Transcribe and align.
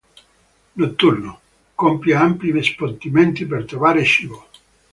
Notturno, 0.79 1.41
compie 1.75 2.15
ampi 2.15 2.59
spostamenti 2.63 3.45
per 3.45 3.65
trovare 3.65 4.03
cibo. 4.03 4.47